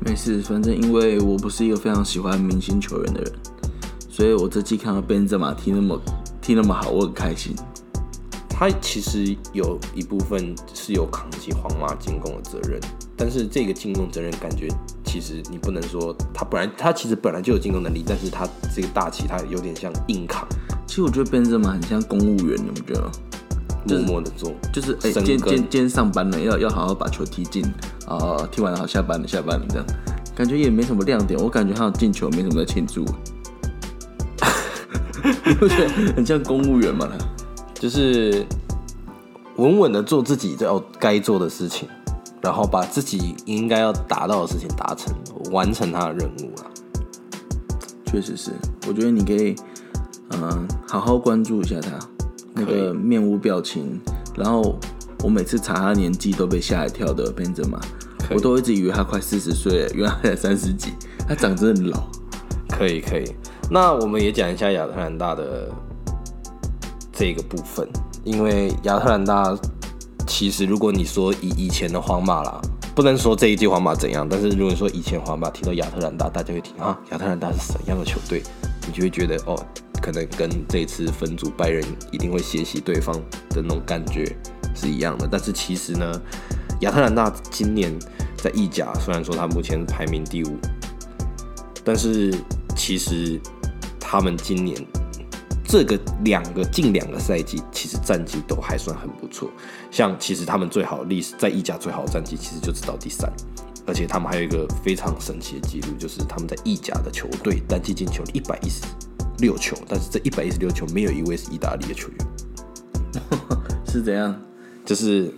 [0.00, 3.32] 没事，反正因为我不是一个非常喜欢明星球员的人。
[4.08, 6.00] 所以我这季看到贝恩泽马踢那么
[6.40, 7.54] 踢那么好，我很开心。
[8.48, 12.80] 他其实有一部分是有扛起皇马进攻的责任，
[13.14, 14.66] 但是这个进攻责任感觉
[15.06, 20.46] 其实你不能说他本来他其实本来就有进攻能力，但是他这个大旗他有点像硬扛。
[20.86, 23.10] 其实我觉得贝恩泽马很像公务员，你不觉得？
[23.88, 27.64] 默默的做，就是哎，今今今天上班了，要要好好把球踢进
[28.04, 29.86] 啊，踢完了好下班了，下班了这样，
[30.34, 31.38] 感觉也没什么亮点。
[31.40, 33.04] 我感觉他进球没什么在庆祝。
[35.46, 37.08] 你不觉得很像公务员吗？
[37.74, 38.44] 就是
[39.54, 41.88] 稳稳的做自己要该做的事情，
[42.42, 45.14] 然后把自己应该要达到的事情达成，
[45.50, 46.70] 完成他的任务了。
[48.06, 48.50] 确实是，
[48.88, 49.54] 我觉得你可以，
[50.30, 51.98] 嗯，好好关注一下他
[52.54, 54.00] 那个面无表情，
[54.36, 54.78] 然后
[55.22, 57.80] 我每次查他年纪都被吓一跳的变者嘛，
[58.30, 60.92] 我都一直以为他快四十岁了，原来才三十几，
[61.28, 62.04] 他长得很老。
[62.68, 63.24] 可以，可以。
[63.70, 65.68] 那我们也讲一下亚特兰大的
[67.12, 67.88] 这个部分，
[68.22, 69.56] 因为亚特兰大
[70.26, 72.60] 其实，如果你说以以前的皇马啦，
[72.94, 78.42] 不能说这一季皇马怎样，但是如果说以前皇马提到亚特兰大，大家会听啊，亚特兰大是怎样的球队，
[78.86, 79.56] 你就会觉得哦，
[80.02, 83.14] 可能跟这次分组拜仁一定会血洗对方
[83.50, 84.36] 的那种感觉
[84.74, 85.28] 是一样的。
[85.30, 86.20] 但是其实呢，
[86.80, 87.96] 亚特兰大今年
[88.36, 90.56] 在意甲，虽然说他目前排名第五，
[91.84, 92.34] 但是
[92.76, 93.40] 其实。
[94.08, 94.80] 他们今年
[95.64, 99.50] 这个两个近两个赛季，其实战绩都还算很不错。
[99.90, 103.30] 像其实他们最好历史在意甲最好的战绩，其实就只到第三。
[103.86, 108.84] 而且他们还有一个非常神奇的记录，就是他们在意甲的球队单季进球一百一十
[109.38, 112.18] 六球，但是这一百一十六球没有一位是意大利的球员，
[113.86, 114.34] 是怎样？
[114.84, 115.32] 就是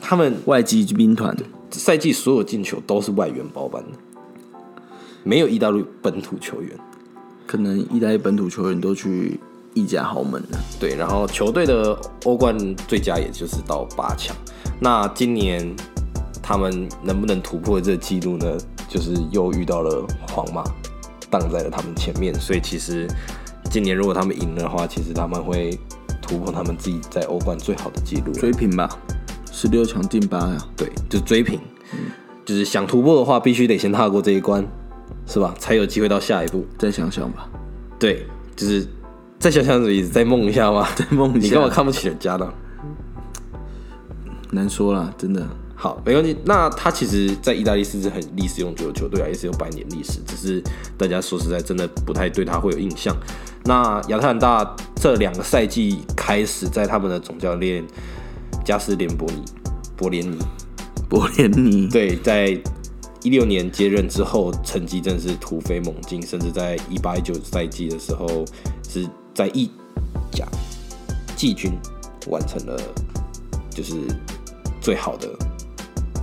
[0.00, 1.36] 他们外籍兵团
[1.72, 3.98] 赛季所有进球都是外援包办的，
[5.24, 6.70] 没有意大利本土球员。
[7.48, 9.40] 可能意大利本土球员都去
[9.78, 10.58] 意甲豪门了。
[10.80, 12.56] 对，然后球队的欧冠
[12.88, 14.36] 最佳也就是到八强。
[14.80, 15.74] 那今年
[16.42, 18.46] 他们能不能突破这个记录呢？
[18.88, 20.64] 就是又遇到了皇马
[21.30, 23.06] 挡在了他们前面，所以其实
[23.70, 25.78] 今年如果他们赢的话，其实他们会
[26.22, 28.88] 突破他们自己在欧冠最好的记录，追平吧，
[29.52, 30.56] 十六强进八呀。
[30.76, 31.60] 对，就追平。
[32.44, 34.66] 就是想突破的话，必须得先踏过这一关。
[35.26, 35.54] 是吧？
[35.58, 36.64] 才有机会到下一步。
[36.78, 37.46] 再想想吧。
[37.98, 38.88] 对，就是
[39.38, 40.08] 再想想什么意思？
[40.08, 40.88] 再梦一下吗？
[40.96, 41.46] 再梦一下。
[41.46, 42.52] 你干嘛看不起人家呢？
[44.50, 45.46] 难说啦，真的。
[45.76, 46.36] 好，没关系。
[46.44, 50.20] 那他其实，在意大利是很历史悠久的球队啊，也是有百年历史。
[50.26, 50.62] 只是
[50.96, 53.16] 大家说实在，真的不太对他会有印象。
[53.64, 57.84] 那亚特兰大这两个赛季开始，在他们的总教练
[58.64, 59.44] 加斯连伯尼、
[59.96, 60.38] 博连尼、
[61.08, 62.60] 博连尼，对，在。
[63.24, 68.44] 一六年接任之后，成绩真的是突飞猛进，甚至在一八一九赛季的时候，
[68.88, 69.04] 是
[69.38, 69.70] 在意
[70.32, 70.44] 甲
[71.36, 71.70] 季军
[72.26, 72.76] 完成了
[73.70, 73.94] 就是
[74.80, 75.28] 最好的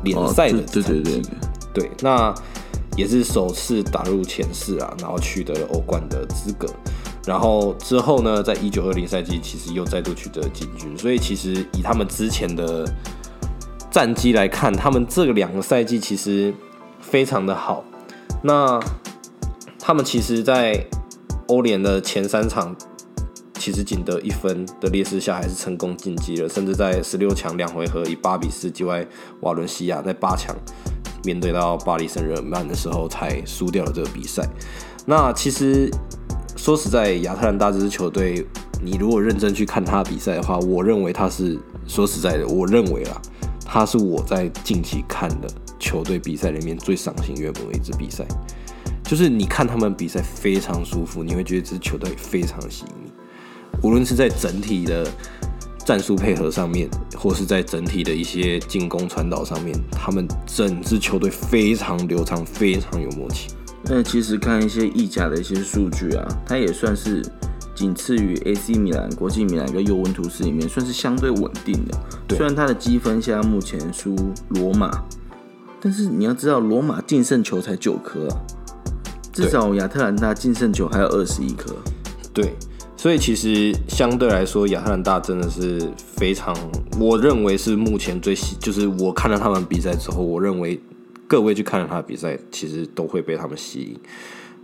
[0.04, 1.22] 联赛的对对对
[1.74, 2.36] 对，那
[2.98, 6.68] 也是首次打入前四啊，然后取得了欧冠的资格，
[7.26, 12.86] 然后之后呢，在一九二零赛季其实又再度取得进军，所以其实以他们之前的
[13.90, 16.54] 战绩来看，他们这两个赛季其实。
[17.02, 17.84] 非常的好，
[18.42, 18.80] 那
[19.80, 20.84] 他们其实，在
[21.48, 22.76] 欧联的前三场，
[23.66, 29.04] 其实仅得一分的劣势下，还是成功晋级了，甚至在十六强两回合以八比四击败
[29.40, 30.56] 瓦伦西亚，在八强
[31.24, 34.48] 面对到巴黎圣日耳曼的时候，才输掉了这个比赛。
[35.04, 35.90] 那其实
[36.56, 38.46] 说实在，亚特兰大这支球队，
[38.84, 43.20] 你如果认真去看他的比赛的话，我认为他是说实在的，我认为啦，
[43.66, 45.48] 他是我在近期看的。
[45.80, 48.24] 球队比赛里面最赏心悦目的一支比赛，
[49.04, 53.15] 就是你看他们比赛非常舒服，你会觉得这支球队非常吸引你。
[53.86, 55.08] 无论是在整体的
[55.86, 63.50] 战术配合上面，或是在整体的一些进攻传导上面，他们整支球队非常流畅，非常有默契。
[63.84, 67.24] 那其实看一些意甲的一些数据啊，它也算是
[67.76, 72.36] 仅次于 AC 米兰、国际米兰跟尤文图斯里面，算是相对稳定的。
[72.36, 74.16] 虽然它的积分现在目前输
[74.50, 75.04] 罗马。
[75.80, 78.42] 但是你要知道，罗马净胜球才九颗啊，
[79.32, 81.76] 至少亚特兰大净胜球还有二十一颗。
[82.34, 82.56] 对，
[82.98, 86.56] 所以其实相对来说，亚特兰大真的是非常，
[87.00, 90.80] 我认为是目前最吸，就是我看了他们比赛之后，我认为
[91.28, 94.00] 各位去看了他的比赛，其实都会被他们吸引。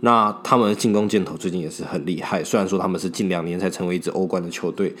[0.00, 4.94] 那他们的进攻箭头最近也是很厉害，虽然说他们是近两年才成为一支欧冠的球队，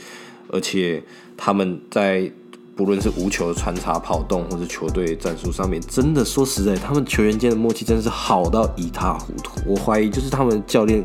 [0.48, 1.02] 而且
[1.36, 2.30] 他们在。
[2.74, 9.60] 不论是无球的穿插、跑动，或者球队战术上面，真的说实在，他们球员间的默契真的是好到一塌糊涂。
[9.66, 11.04] 我怀疑就是他们教练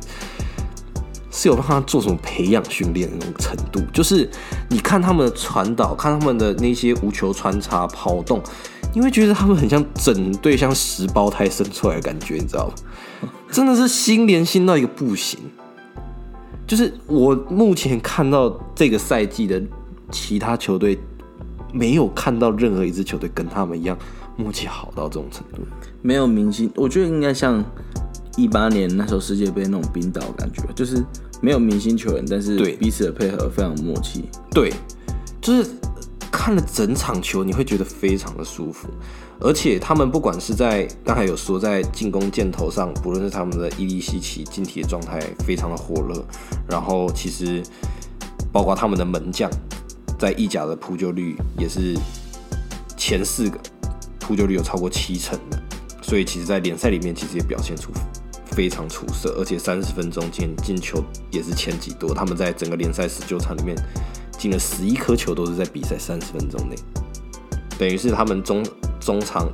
[1.38, 3.80] 是有帮他做什么培养训练的那种程度。
[3.93, 4.28] 就是
[4.69, 8.41] 你看他们的传导，看他们的那些无球穿插、跑动，
[8.95, 12.73] 你会觉得他们很像整队像十胞胎生出来的感觉，你知道吗？
[13.52, 15.39] 真的是心连心到一个不行。
[16.65, 19.62] 就是我目前看到这个赛季的
[20.12, 20.97] 其他球队。
[21.73, 23.95] 没有看到任何一支球队跟他们一样
[24.38, 25.62] 默契好到这种程度。
[26.02, 27.62] 没有明星，我觉得应该像
[28.38, 31.04] 一八年那时候世界杯那种冰岛感觉，就是
[31.41, 34.30] 没有明星球员，但是对彼此的配合非常默契。
[34.52, 34.71] 对，
[35.41, 35.69] 就是
[36.32, 38.88] 看了整场球，你会觉得非常的舒服。
[39.39, 46.26] 而且他们不管是在刚才有说在进攻箭头上，不论是他们的伊利西奇进体的状态非常的火热，
[46.69, 47.62] 然后其实
[48.52, 49.50] 包括他们的门将。
[50.19, 51.95] 在意甲的扑救率也是
[52.97, 53.60] 前四个，
[54.19, 55.62] 扑救率有超过七成的，
[56.02, 57.91] 所以其实，在联赛里面其实也表现出
[58.57, 62.11] 非常出色，而且三十分钟进进球也是前几多。
[62.11, 63.77] 他们在整个联赛十九场里面
[64.35, 66.75] 进了十一颗球，都是在比赛三十分钟内，
[67.77, 68.65] 等于是他们中
[68.99, 69.47] 中场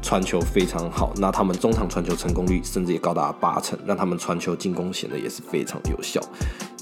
[0.00, 6.20] 传球非常好，那他们中场传球成功率甚至也高达八成，让他们传球进攻显得也是非常有效。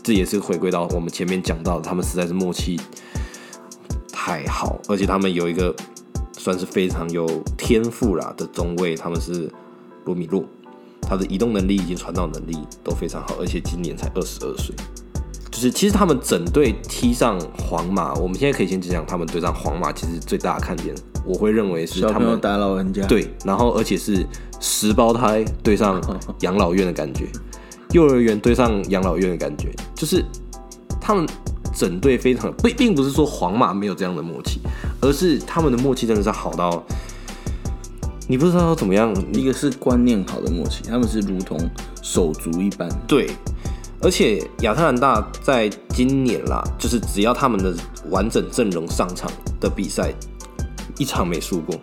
[0.02, 2.78] 这也是回归到我们前面讲到的，他们实在是默契
[4.12, 5.74] 太好，而且他们有一个
[6.36, 9.50] 算是非常有天赋啦的中卫，他们是
[10.04, 10.44] 罗米洛，
[11.06, 14.74] 他的移动能力以及传导能力都非常好，而且今年才二十二岁，
[15.50, 24.26] 就是其实他们整队踢上皇马，我们现在可以先讲他们对上皇马，其实最大的看点，我会认为是他们打老人家，，对，然后而且是
[24.60, 26.00] 十胞胎对上
[26.40, 27.28] 养老院的感觉，
[27.92, 30.24] 幼儿园对上养老院的感觉，就是
[31.00, 31.26] 他们
[31.74, 34.60] 整队非常并并不是说皇马没有这样的默契，
[35.00, 36.82] 而是他们的默契真的是好到
[38.26, 41.58] 你不知道要怎么样，一个是观念好的默契，他们是如同
[42.02, 43.30] 手足一般，对，
[44.00, 47.74] 而且亚特兰大在今年啦，就是只要他们的
[48.10, 50.12] 完整阵容上场的比赛，
[50.98, 51.76] 一场没输过。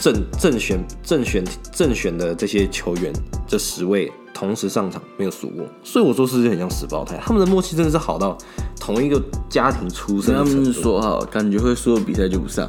[0.00, 3.12] 正正选正选正选的这些球员，
[3.46, 7.16] 这十位同时上场没有输过，所以我说是不是很像死胞胎？
[7.22, 8.36] 他们的默契真的是好到
[8.80, 10.72] 同一个家庭出身他们。
[10.72, 12.68] 说好，感觉会输的比赛就不上，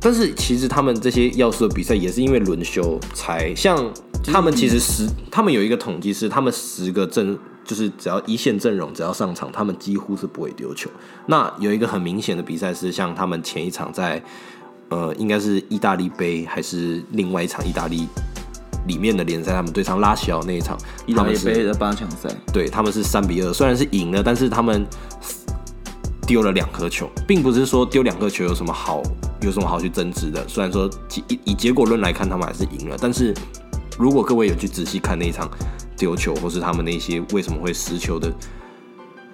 [0.00, 3.92] 但是其实他们这些要素的比赛也是因为轮休才像
[4.24, 10.88] 他们其实十，他们有一个统计是他们十个阵就是只要一线阵容只要上场，他们几乎是不会丢球。
[11.26, 14.22] 那有一个很明显的比赛是像他们前一场在
[14.88, 18.08] 呃应该是意大利杯还是另外一场意大利
[18.86, 24.86] 里面的联赛，他们对上拉齐奥那一场，意大利杯的八强赛，对，他们是三比二，虽然是赢了，但是他们
[26.28, 29.02] 丢了两颗球，并不是说丢两颗球有什么好
[29.40, 30.46] 有什么好去争执的。
[30.46, 30.88] 虽然说
[31.26, 33.32] 以以结果论来看，他们还是赢了，但是
[33.98, 35.50] 如果各位有去仔细看那一场
[35.96, 38.30] 丢球，或是他们那些为什么会失球的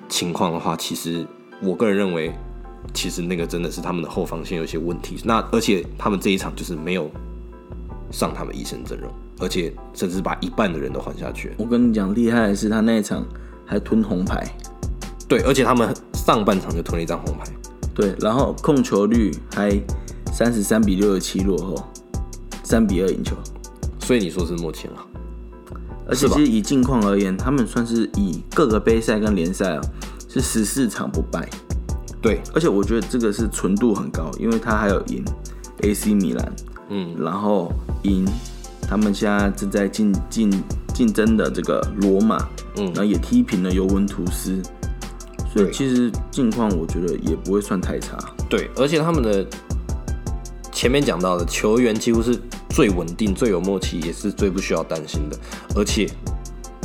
[0.08, 1.26] 情况的话，其实
[1.60, 2.32] 我个人认为，
[2.94, 5.16] 其实那个真的是他们的后防线有些问题。
[5.24, 7.10] 那而且他们这一场就是没有
[8.12, 11.54] 上他们一线阵容，而且甚至把一半的人都换下去。
[11.58, 13.26] 我跟你讲，厉害的是他那一场
[13.66, 14.46] 还吞红牌，
[15.28, 17.44] 对，而且他们上半场就吞了一张红牌。
[17.94, 19.70] 对，然后控球率还
[20.32, 21.88] 三十三比六十七落后，
[22.62, 23.36] 三比二赢球。
[24.00, 25.06] 所以你说是默契很好，
[26.06, 29.80] 而且其实以近况而言，他们算是以各个杯赛跟联赛啊，
[30.28, 31.48] 是十四场不败。
[32.20, 35.24] 对，而且我觉得这个是纯度很高，因为他还有赢
[35.82, 36.52] AC 米兰，
[36.90, 38.26] 嗯，然后赢
[38.86, 40.52] 他们现在正在竞竞
[40.94, 42.36] 竞争的这个罗马，
[42.76, 44.60] 嗯然后也踢平了尤文图斯，
[45.54, 48.18] 所以对其实近况我觉得也不会算太差。
[48.50, 49.46] 对，而且他们的
[50.72, 52.36] 前面讲到的球员几乎是
[52.70, 55.38] 最稳定、最有默契，也是最不需要担心的。
[55.76, 56.10] 而且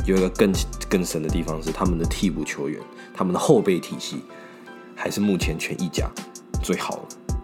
[0.06, 0.54] 有一个更
[0.88, 2.80] 更深的地方是，他们的替补球员，
[3.12, 4.18] 他们的后备体系
[4.96, 6.08] 还是目前全意甲
[6.62, 7.36] 最好的。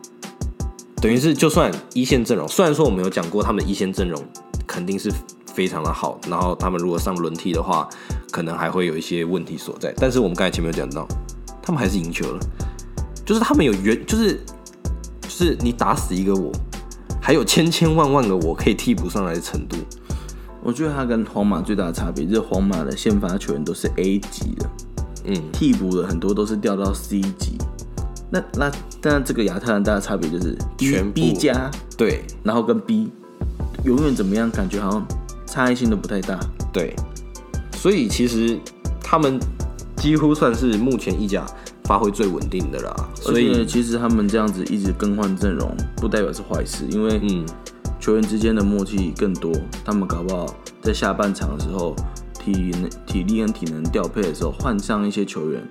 [1.01, 4.23] 等于是，就算一线阵容，虽然说我们有讲过他们的一线阵容
[4.67, 5.11] 肯定是
[5.55, 7.87] 非常的好，然后他们如果上轮替的话，
[8.29, 9.93] 可能还会有一些问题所在。
[9.95, 11.07] 但是我们刚才前面有讲到，
[11.61, 12.39] 他们还是赢球了，
[13.25, 14.43] 就是他们有原，就是
[15.21, 16.51] 就是你打死一个我，
[17.21, 19.77] 还有千千万万个我可以替补上来的程度。
[20.61, 24.69] 我觉得他跟皇马最大的差别就是皇马的先发球员都是 A 级的，
[25.25, 27.57] 嗯，替补的很多都是掉到 C 级。
[28.31, 33.11] 那那但这个亚特兰大的差别就是 B 全部 B 加，对然后跟 B
[33.83, 35.05] 永远怎么样，感觉好像
[35.45, 36.39] 差异性都不太大。
[36.73, 36.95] 对，
[37.77, 38.59] 所以其实
[39.01, 39.39] 他们
[39.95, 41.45] 几乎算是目前意甲
[41.83, 42.95] 发挥最稳定的啦。
[43.15, 47.45] 所以其实他们这样子一直更换阵容，不代表是坏事，因为嗯，
[47.99, 49.51] 球员之间的默契更多，
[49.83, 50.45] 他们搞不好
[50.81, 51.95] 在下半场的时候，
[52.37, 55.67] 体能体力跟体能调配的时候，换上一些球员，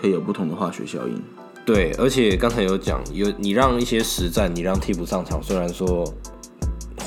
[0.00, 1.20] 可以有不同的化学效应。
[1.64, 6.04] 对，而且刚才有讲，有你让一些实战，你让替补上场，虽然说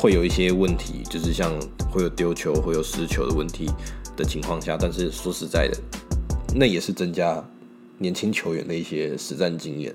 [0.05, 1.51] 会有一些问题，就是像
[1.91, 3.67] 会有丢球、会有失球的问题
[4.15, 5.75] 的情况下，但是说实在的，
[6.53, 7.43] 那也是增加
[7.97, 9.91] 年轻球员的一些实战经验。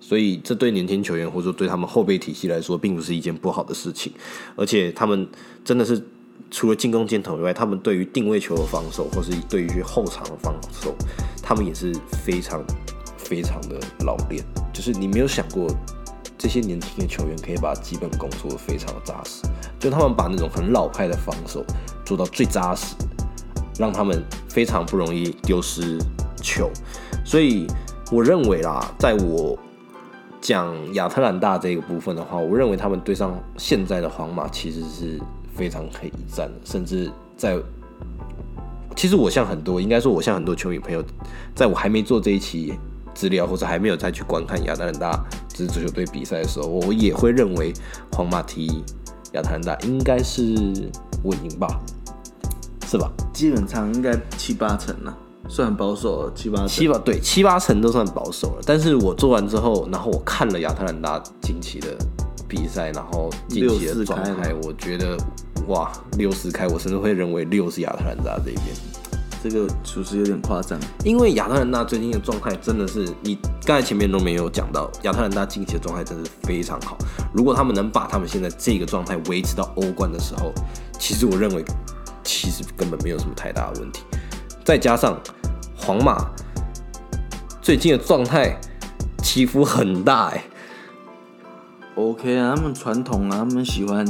[0.00, 4.10] 所以这对年轻球员或者说对他们后备体系来说，并不是一件不好的事情，
[4.56, 5.28] 而且他们
[5.62, 6.02] 真的是
[6.50, 10.96] 除了进攻箭头以外，他们对于定位球的防守，或是对于后场的防守，
[11.42, 11.94] 他们也是
[12.24, 12.64] 非常
[13.18, 14.42] 非常的老练。
[14.72, 15.68] 就是你没有想过，
[16.40, 19.42] 这些年轻的球员可以把基本功做得非常的扎实，
[19.78, 21.62] 就他们把那种很老派的防守
[22.02, 22.96] 做到最扎实，
[23.78, 25.98] 让他们非常不容易丢失
[26.40, 26.70] 球。
[27.26, 27.66] 所以
[28.10, 29.58] 我认为啦，在我
[30.40, 35.20] 讲亚特兰大这个部分的话，我认为他们对上现在的皇马其实是
[35.54, 37.58] 非常可以一战的，甚至在。
[38.96, 41.04] 其实我像很多，应该说我像很多球迷朋友，
[41.54, 42.74] 在我还没做这一期
[43.20, 47.70] 资料，或者还没有再去观看亚特兰大这支足球队比赛的时候，我也会认为
[48.12, 48.82] 皇马踢
[49.34, 50.42] 亚特兰大应该是
[51.24, 51.78] 稳赢吧，
[52.86, 53.12] 是吧？
[53.30, 55.14] 基本上应该七八成了，
[55.50, 56.68] 算保守了，七八成。
[56.68, 61.88] 七八对七八成都算保守了，但是我做完之后，然后我看了亚特兰大近期的
[62.48, 65.14] 比赛，然后近期的状态，我觉得
[65.68, 68.89] 哇六四开，我甚至会认为六是亚特兰大这一边。
[69.42, 70.78] 这个属实有点夸张。
[71.04, 76.96] 因为亚特兰大最近的状态真的是，你刚才前面都没有讲到，亚特兰大近期的状态真的是非常好。
[77.32, 80.52] 如果他们能把他们现在这个状态维持到欧冠的时候，
[80.98, 81.64] 其实我认为
[82.22, 84.02] 其实根本没有什么太大的问题。
[84.64, 85.18] 再加上
[85.74, 86.30] 皇马
[87.62, 88.56] 最近的状态
[89.22, 90.44] 起伏很大、哎
[91.94, 94.04] ，OK 啊，他们传统啊，他们喜欢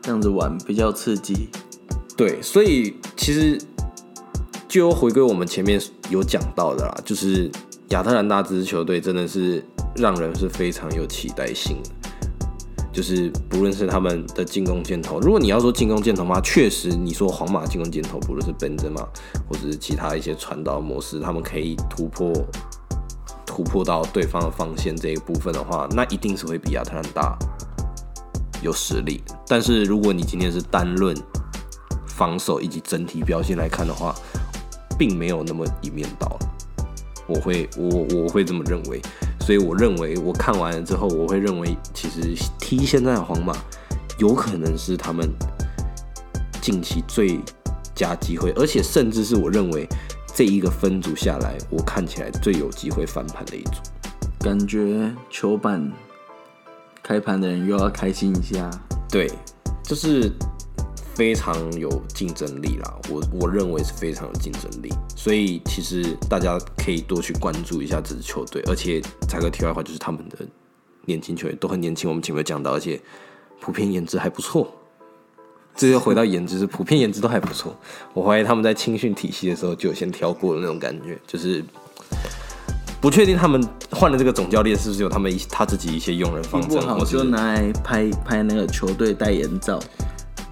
[0.00, 1.48] 这样子玩，比较刺激。
[2.16, 3.60] 对，所以其实
[4.72, 7.50] 就回归我们前面有讲到的啦，就是
[7.90, 9.62] 亚特兰大这支球队真的是
[9.96, 11.76] 让人是非常有期待性。
[12.90, 19.02] 就是不论是他们的进攻箭头，如果你要说进攻箭头嘛，确实你说皇马进攻箭头，不论是本泽马
[19.46, 22.32] 或者是其他一些传导模式，他们可以突破
[23.44, 27.38] 突破到对方的防线这一部分的话，那一定是会比亚特兰大
[28.62, 29.22] 有实力。
[29.46, 31.14] 但是如果你今天是单论
[32.06, 34.14] 防守以及整体表现来看的话，
[34.98, 36.38] 并没有那么一面倒。
[37.26, 39.00] 我会我我会这么认为，
[39.40, 43.56] 所以我认为我看完了之后，我会认为其实踢现在的皇马
[44.18, 45.30] 有可能是他们
[46.60, 47.38] 近期最
[47.94, 49.88] 佳机会，而且甚至是我认为
[50.34, 53.72] 这一个分组下来，我看起来最有机会翻盘的一组。
[54.40, 55.90] 感觉球板
[57.02, 58.68] 开盘的人又要开心一下。
[59.08, 59.30] 对，
[59.84, 60.30] 就是
[61.14, 62.94] 非常有竞争力啦。
[63.10, 68.62] 我我认为是非常有竞争力，所以其实大家可以多去关注一下这支球队。
[68.66, 70.38] 而且再个题外话，就是他们的
[71.04, 73.00] 年轻球员都很年轻，我们前面有讲到，而且
[73.60, 74.72] 普遍颜值还不错。
[75.74, 77.74] 这又回到颜值，是普遍颜值都还不错。
[78.12, 81.64] 我怀疑他们在青训体系的时候就有先挑过的那种感觉，就是
[83.00, 89.80] 不确定他们换了这个总教练是不是有他们一他自己一些用人方针，不好或是就拿来拍拍那个球队代言照。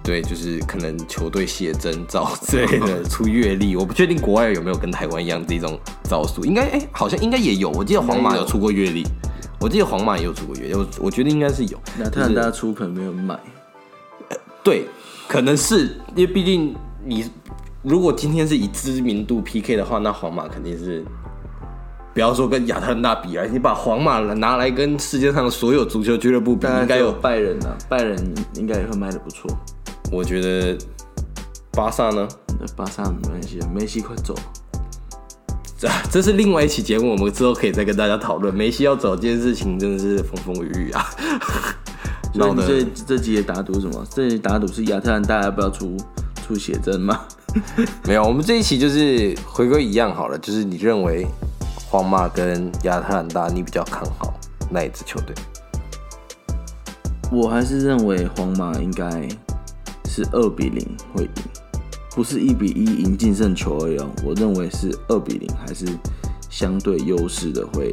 [0.03, 9.05] 对，就是可能球队写真照之类的 出阅历，我不确定国外有没有跟台湾一样这种招数，应该哎、好像应该也有，我记得皇马有出过阅历，
[9.59, 13.39] 我记得皇马也有出过阅历，我我觉得应该是有，那特兰大出可能没有人买，
[14.63, 14.85] 对，
[15.27, 16.75] 可能是因为毕竟
[17.05, 17.29] 你
[17.83, 21.05] 如果今天是以知名度 PK 的话，那皇马肯定是。
[22.13, 28.17] 不要说跟亚特兰大比啊，你把皇马拿来跟世界上所有足球俱乐部比，应该有拜仁啊，拜仁
[28.55, 29.49] 应该也会卖的不错。
[30.11, 30.77] 我觉得
[31.71, 32.27] 巴萨呢，
[32.59, 34.35] 那巴萨没关系啊，梅西快走。
[35.77, 38.53] 这这是另外一期节目，我们之后可以再跟大家讨论。
[38.53, 41.05] 梅西要走这件事情真的是风风雨雨啊，
[42.35, 44.05] 那我们这这集的打赌什么？
[44.11, 45.95] 这集打赌是亚特兰大要不要出
[46.45, 47.21] 出写真吗？
[48.05, 48.23] 没有。
[48.23, 51.25] 我们这一期就是回归一样好了，就是你认为
[51.89, 54.33] 皇马跟亚特兰大，你比较看好
[54.69, 55.33] 哪一支球队？
[57.31, 59.09] 我还是认为皇马应该
[60.13, 60.85] 是二比零
[61.15, 61.31] 会赢，
[62.13, 64.09] 不是一比一赢净胜球而已哦。
[64.25, 65.85] 我认为是二比零，还是
[66.49, 67.89] 相对优势的会，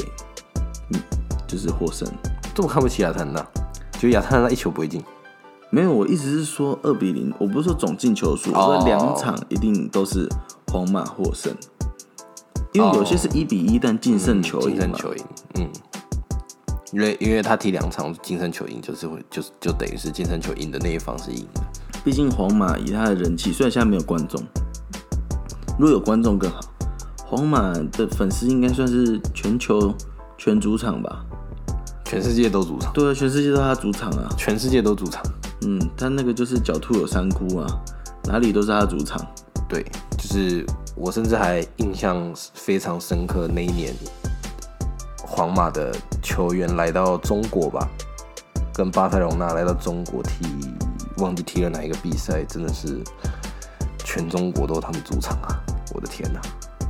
[0.93, 1.01] 嗯，
[1.47, 2.09] 就是获胜。
[2.53, 3.47] 这么看不起亚特兰大？
[3.93, 5.01] 觉得亚特兰大一球不会进？
[5.71, 10.29] 没有，我意思是说二比零，我不是说总进球数，我哦说两场一定都是
[10.73, 11.55] 皇马获胜，
[12.73, 14.73] 因为有些是一比一，但净胜球赢嘛。
[14.73, 15.71] 净胜球赢，嗯。
[16.91, 21.61] 因为因为他踢两场净胜球赢，就是会就就等于是净胜球赢的那一方是赢的。
[22.05, 24.41] 毕竟皇马以他的人气，虽然现在没有观众，
[25.79, 26.61] 如果有观众更好。
[27.27, 29.95] 皇马的粉丝应该算是全球
[30.39, 31.25] 全主场吧？
[32.05, 34.29] 全世界都主场，对啊，全世界都是他主场啊。
[34.35, 35.23] 全世界都主场。
[35.67, 37.67] 嗯，他那个就是狡兔有三窟啊，
[38.25, 39.21] 哪里都是他主场。
[39.69, 39.85] 对，
[40.17, 40.65] 就是
[40.97, 43.93] 我甚至还印象非常深刻，那一年
[45.23, 47.87] 皇马的球员来到中国吧，
[48.73, 50.47] 跟巴塞隆纳来到中国踢，
[51.19, 53.03] 忘记踢了哪一个比赛，真的是
[54.05, 55.61] 全中国都是他们主场啊！
[55.95, 56.41] 我的天哪、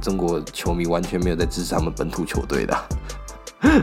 [0.00, 3.82] 中国球迷完全没有在支持他们本土球队的啊、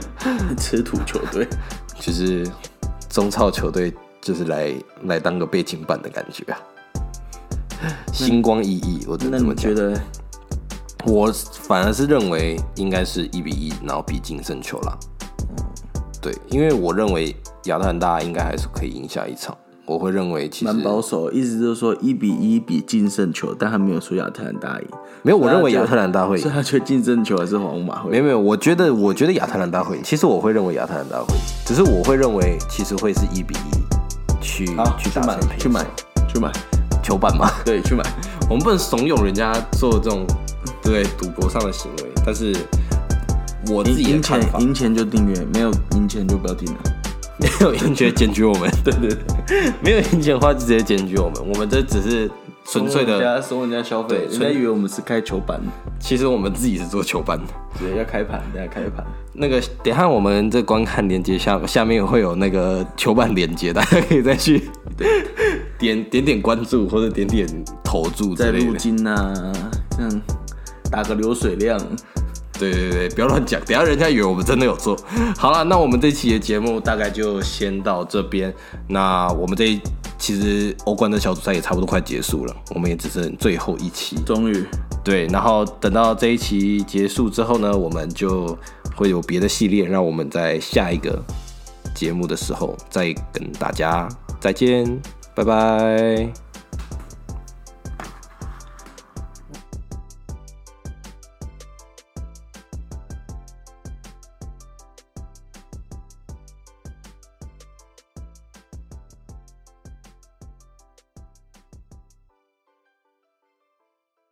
[0.58, 1.48] 吃土球队，
[2.00, 2.50] 就是
[3.10, 4.74] 中超球队就是来
[5.04, 6.60] 来当个背景板的感觉啊，
[8.14, 9.74] 星光熠熠，我只那能这么觉。
[9.74, 10.00] 得
[11.06, 15.00] 我反而是认为应该是一比一，然后比净胜球了。
[16.22, 17.36] 对，因为我认为
[17.66, 19.56] 亚特兰大应该还是可以赢下一场。
[19.86, 24.88] 我会认为其实蛮保守，意思就是说一比一比净胜球，但他没有说亚特兰大赢，
[25.22, 26.42] 没有，我认为亚特兰大会赢。
[26.42, 28.12] 所以他觉得净胜球还是皇马会赢。
[28.12, 30.04] 没有没有，我觉得我觉得亚特兰大会赢。
[30.04, 34.66] 其实我会认为亚特兰大会赢，只是我会认为其实会是一比一去，
[34.98, 35.86] 去打成平手去买
[36.28, 36.52] 去买，
[37.04, 37.52] 球板嘛。
[37.64, 38.04] 对，去买。
[38.50, 40.26] 我们不能怂恿人家做这种
[40.82, 42.56] 对赌博上的行为，但是
[43.70, 46.80] 我自己的赢看法，钱赢钱就订阅，没有赢钱就不要订了。
[47.38, 49.18] 没有赢钱检举我们，对 对对，
[49.82, 52.30] 没有赢钱的话就直接检举我们，我们这只是
[52.66, 53.20] 纯粹的。
[53.20, 55.62] 家收人家消费，对人家以为我们是开球板，
[56.00, 57.54] 其实我们自己是做球板的。
[57.80, 59.06] 对，要开盘，等下开盘。
[59.34, 64.64] 那个，等一下我们这观看连接下下面会有那个球板连接，大家可以再去
[65.78, 67.48] 点点点关注或者点点
[67.84, 68.76] 投注之在入。
[68.76, 69.34] 金啊，
[69.91, 70.22] 这样
[70.89, 71.80] 打个流水量。
[72.60, 74.97] 对对对，不要乱讲，等下人家以为我们真的有做。
[75.38, 78.53] 好了，那我们这期的节目大概就先到这边。
[78.88, 79.82] 那我们这一
[80.18, 84.16] 其实欧冠的小组赛也差不多快结束了，我们也只剩最后一期。
[84.26, 84.66] 终于，
[85.03, 88.58] 对，然后等到这一期结束之后呢，我们就
[88.95, 91.22] 会有别的系列，让我们在下一个
[91.93, 94.08] 节目的时候再跟大家
[94.39, 94.99] 再见，
[95.36, 96.45] 拜拜。